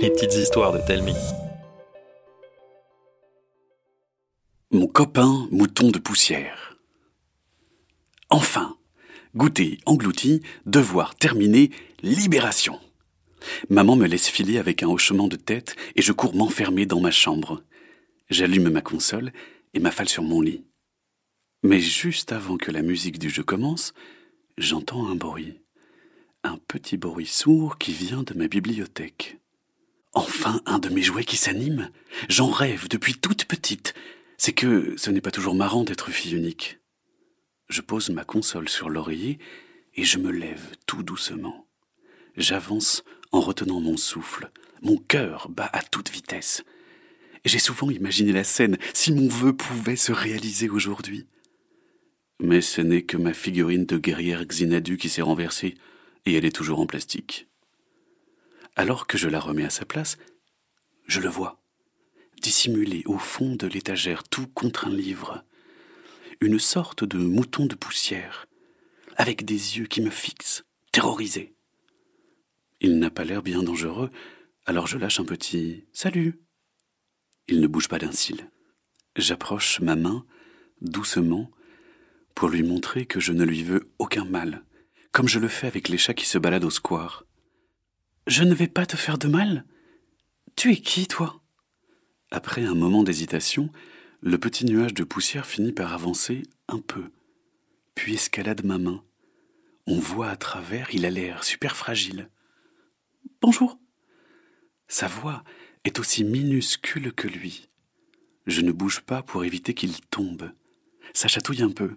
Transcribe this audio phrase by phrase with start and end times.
[0.00, 1.14] les petites histoires de Telmi.
[4.70, 6.78] Mon copain mouton de poussière.
[8.30, 8.78] Enfin,
[9.34, 11.70] goûter, englouti, devoir terminer,
[12.02, 12.80] libération.
[13.68, 17.10] Maman me laisse filer avec un hochement de tête et je cours m'enfermer dans ma
[17.10, 17.62] chambre.
[18.30, 19.32] J'allume ma console
[19.74, 20.64] et m'affale sur mon lit.
[21.62, 23.92] Mais juste avant que la musique du jeu commence,
[24.56, 25.60] j'entends un bruit.
[26.42, 29.39] Un petit bruit sourd qui vient de ma bibliothèque.
[30.12, 31.90] Enfin un de mes jouets qui s'anime.
[32.28, 33.94] J'en rêve depuis toute petite.
[34.38, 36.78] C'est que ce n'est pas toujours marrant d'être fille unique.
[37.68, 39.38] Je pose ma console sur l'oreiller
[39.94, 41.66] et je me lève tout doucement.
[42.36, 44.50] J'avance en retenant mon souffle.
[44.82, 46.64] Mon cœur bat à toute vitesse.
[47.44, 51.26] J'ai souvent imaginé la scène si mon vœu pouvait se réaliser aujourd'hui.
[52.40, 55.74] Mais ce n'est que ma figurine de guerrière Xinadu qui s'est renversée,
[56.24, 57.49] et elle est toujours en plastique.
[58.80, 60.16] Alors que je la remets à sa place,
[61.06, 61.62] je le vois,
[62.40, 65.44] dissimulé au fond de l'étagère tout contre un livre,
[66.40, 68.46] une sorte de mouton de poussière,
[69.16, 71.54] avec des yeux qui me fixent, terrorisé.
[72.80, 74.10] Il n'a pas l'air bien dangereux,
[74.64, 76.40] alors je lâche un petit Salut.
[77.48, 78.48] Il ne bouge pas d'un cil.
[79.14, 80.24] J'approche ma main,
[80.80, 81.50] doucement,
[82.34, 84.62] pour lui montrer que je ne lui veux aucun mal,
[85.12, 87.26] comme je le fais avec les chats qui se baladent au square.
[88.30, 89.64] Je ne vais pas te faire de mal
[90.54, 91.42] Tu es qui, toi?
[92.30, 93.70] Après un moment d'hésitation,
[94.20, 97.10] le petit nuage de poussière finit par avancer un peu,
[97.96, 99.02] puis escalade ma main.
[99.88, 102.30] On voit à travers, il a l'air super fragile.
[103.42, 103.80] Bonjour.
[104.86, 105.42] Sa voix
[105.82, 107.68] est aussi minuscule que lui.
[108.46, 110.52] Je ne bouge pas pour éviter qu'il tombe.
[111.14, 111.96] Ça chatouille un peu.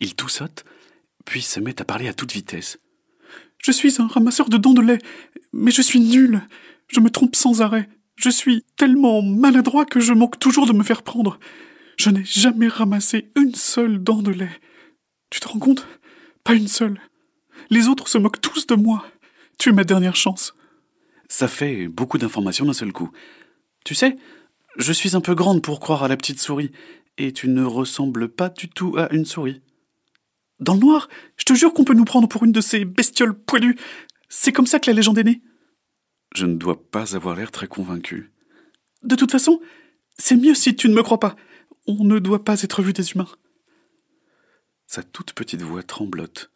[0.00, 0.66] Il saute,
[1.24, 2.78] puis se met à parler à toute vitesse.
[3.66, 5.00] Je suis un ramasseur de dents de lait,
[5.52, 6.40] mais je suis nul.
[6.86, 7.88] Je me trompe sans arrêt.
[8.14, 11.40] Je suis tellement maladroit que je manque toujours de me faire prendre.
[11.96, 14.56] Je n'ai jamais ramassé une seule dent de lait.
[15.30, 15.84] Tu te rends compte?
[16.44, 17.00] Pas une seule.
[17.68, 19.04] Les autres se moquent tous de moi.
[19.58, 20.54] Tu es ma dernière chance.
[21.28, 23.10] Ça fait beaucoup d'informations d'un seul coup.
[23.84, 24.16] Tu sais,
[24.76, 26.70] je suis un peu grande pour croire à la petite souris,
[27.18, 29.60] et tu ne ressembles pas du tout à une souris.
[30.60, 33.34] Dans le noir, je te jure qu'on peut nous prendre pour une de ces bestioles
[33.34, 33.76] poilues.
[34.28, 35.42] C'est comme ça que la légende est née.
[36.34, 38.32] Je ne dois pas avoir l'air très convaincu.
[39.02, 39.60] De toute façon,
[40.18, 41.36] c'est mieux si tu ne me crois pas.
[41.86, 43.28] On ne doit pas être vu des humains.
[44.86, 46.50] Sa toute petite voix tremblote.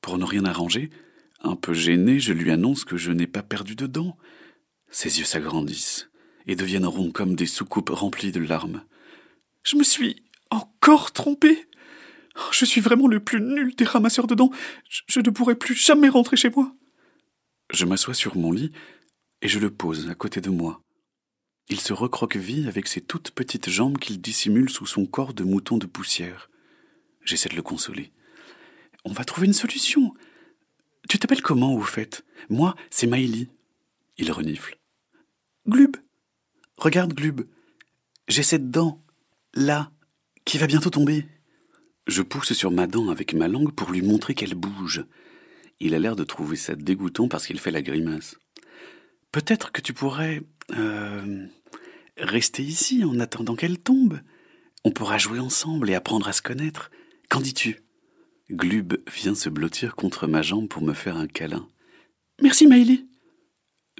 [0.00, 0.90] Pour ne rien arranger,
[1.42, 4.16] un peu gêné, je lui annonce que je n'ai pas perdu de dents.
[4.90, 6.08] Ses yeux s'agrandissent
[6.46, 8.82] et deviennent ronds comme des soucoupes remplies de larmes.
[9.62, 11.66] Je me suis encore trompé.
[12.36, 14.50] Oh, je suis vraiment le plus nul des ramasseurs de dents.
[15.06, 16.74] Je, ne pourrai plus jamais rentrer chez moi.
[17.72, 18.72] Je m'assois sur mon lit
[19.42, 20.82] et je le pose à côté de moi.
[21.68, 25.78] Il se recroqueville avec ses toutes petites jambes qu'il dissimule sous son corps de mouton
[25.78, 26.50] de poussière.
[27.24, 28.12] J'essaie de le consoler.
[29.04, 30.12] On va trouver une solution.
[31.08, 32.24] Tu t'appelles comment, au fait?
[32.50, 33.48] Moi, c'est Maïli.
[34.18, 34.78] Il renifle.
[35.68, 35.96] Glub.
[36.76, 37.42] Regarde, Glub.
[38.28, 39.02] J'ai cette dent,
[39.54, 39.90] là,
[40.44, 41.26] qui va bientôt tomber.
[42.06, 45.04] Je pousse sur ma dent avec ma langue pour lui montrer qu'elle bouge.
[45.80, 48.36] Il a l'air de trouver ça dégoûtant parce qu'il fait la grimace.
[49.32, 50.42] Peut-être que tu pourrais
[50.76, 51.46] euh,
[52.18, 54.20] rester ici en attendant qu'elle tombe.
[54.84, 56.90] On pourra jouer ensemble et apprendre à se connaître.
[57.30, 57.80] Qu'en dis-tu?
[58.50, 61.66] Glub vient se blottir contre ma jambe pour me faire un câlin.
[62.42, 63.08] Merci, Maëlie.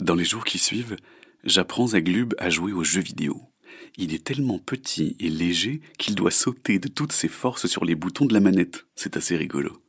[0.00, 0.96] Dans les jours qui suivent,
[1.42, 3.53] j'apprends à Glub à jouer aux jeux vidéo.
[3.96, 7.94] Il est tellement petit et léger qu'il doit sauter de toutes ses forces sur les
[7.94, 8.86] boutons de la manette.
[8.96, 9.80] C'est assez rigolo.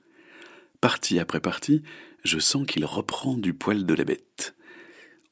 [0.79, 1.81] Partie après partie,
[2.23, 4.55] je sens qu'il reprend du poil de la bête.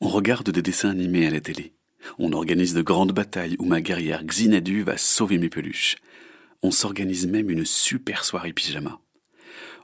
[0.01, 1.73] On regarde des dessins animés à la télé.
[2.17, 5.97] On organise de grandes batailles où ma guerrière Xinadu va sauver mes peluches.
[6.63, 8.99] On s'organise même une super soirée pyjama.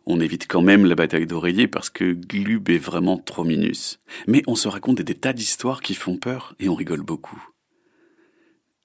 [0.08, 4.00] On évite quand même la bataille d'oreiller parce que Glub est vraiment trop minus.
[4.28, 7.40] Mais on se raconte des tas d'histoires qui font peur et on rigole beaucoup.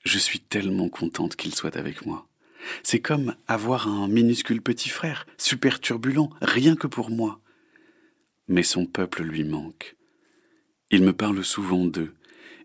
[0.05, 2.29] Je suis tellement contente qu'il soit avec moi.
[2.83, 7.41] C'est comme avoir un minuscule petit frère, super turbulent, rien que pour moi.
[8.49, 9.97] Mais son peuple lui manque.
[10.91, 12.15] Il me parle souvent d'eux,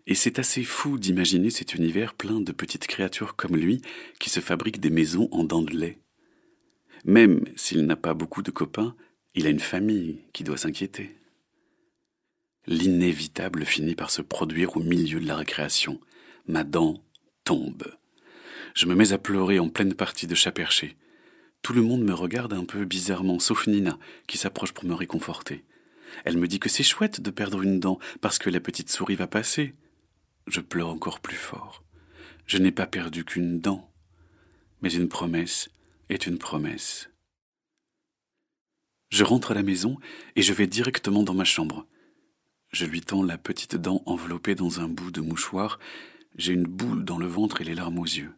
[0.06, 3.80] et c'est assez fou d'imaginer cet univers plein de petites créatures comme lui
[4.18, 5.98] qui se fabriquent des maisons en dents de lait.
[7.04, 8.94] Même s'il n'a pas beaucoup de copains,
[9.34, 11.16] il a une famille qui doit s'inquiéter.
[12.66, 15.98] L'inévitable finit par se produire au milieu de la récréation.
[16.46, 16.64] Ma
[18.74, 20.96] Je me mets à pleurer en pleine partie de chat perché.
[21.62, 25.64] Tout le monde me regarde un peu bizarrement, sauf Nina, qui s'approche pour me réconforter.
[26.24, 29.16] Elle me dit que c'est chouette de perdre une dent parce que la petite souris
[29.16, 29.74] va passer.
[30.46, 31.84] Je pleure encore plus fort.
[32.46, 33.90] Je n'ai pas perdu qu'une dent.
[34.82, 35.68] Mais une promesse
[36.08, 37.10] est une promesse.
[39.10, 39.98] Je rentre à la maison
[40.36, 41.86] et je vais directement dans ma chambre.
[42.72, 45.78] Je lui tends la petite dent enveloppée dans un bout de mouchoir.
[46.36, 48.32] J'ai une boule dans le ventre et les larmes aux yeux.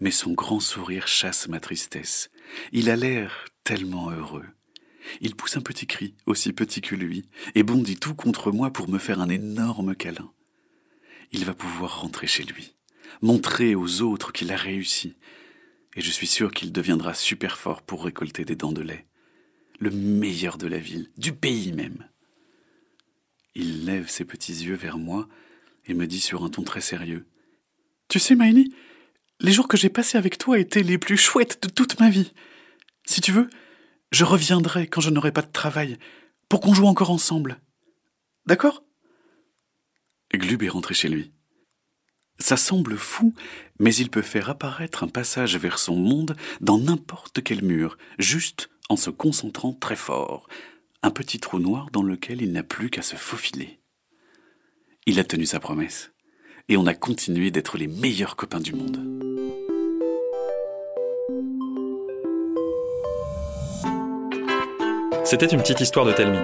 [0.00, 2.30] Mais son grand sourire chasse ma tristesse.
[2.72, 4.46] Il a l'air tellement heureux.
[5.20, 7.24] Il pousse un petit cri, aussi petit que lui,
[7.54, 10.30] et bondit tout contre moi pour me faire un énorme câlin.
[11.32, 12.74] Il va pouvoir rentrer chez lui,
[13.22, 15.16] montrer aux autres qu'il a réussi,
[15.96, 19.06] et je suis sûr qu'il deviendra super fort pour récolter des dents de lait.
[19.80, 22.08] Le meilleur de la ville, du pays même.
[23.54, 25.28] Il lève ses petits yeux vers moi
[25.88, 27.26] et me dit sur un ton très sérieux.
[28.08, 28.74] Tu sais, Maïli,
[29.40, 32.32] les jours que j'ai passés avec toi étaient les plus chouettes de toute ma vie.
[33.04, 33.48] Si tu veux,
[34.12, 35.98] je reviendrai quand je n'aurai pas de travail,
[36.48, 37.60] pour qu'on joue encore ensemble.
[38.46, 38.82] D'accord?
[40.34, 41.32] Glub est rentré chez lui.
[42.38, 43.34] Ça semble fou,
[43.78, 48.70] mais il peut faire apparaître un passage vers son monde dans n'importe quel mur, juste
[48.88, 50.48] en se concentrant très fort.
[51.02, 53.80] Un petit trou noir dans lequel il n'a plus qu'à se faufiler.
[55.10, 56.12] Il a tenu sa promesse,
[56.68, 58.98] et on a continué d'être les meilleurs copains du monde.
[65.24, 66.36] C'était une petite histoire de Telmi.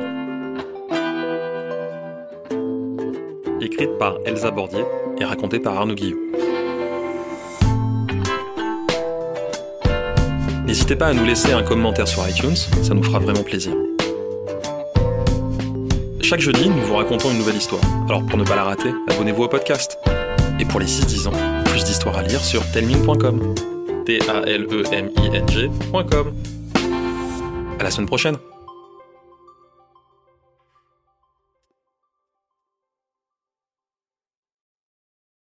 [3.61, 4.87] Écrite par Elsa Bordier
[5.21, 6.19] et racontée par Arnaud Guillot.
[10.65, 13.75] N'hésitez pas à nous laisser un commentaire sur iTunes, ça nous fera vraiment plaisir.
[16.25, 17.83] Chaque jeudi, nous vous racontons une nouvelle histoire.
[18.09, 19.99] Alors pour ne pas la rater, abonnez-vous au podcast.
[20.59, 21.33] Et pour les 6-10 ans,
[21.67, 23.55] plus d'histoires à lire sur telming.com.
[24.07, 24.75] T-A-L-E-M-I-N-G.com.
[27.79, 28.39] À la semaine prochaine!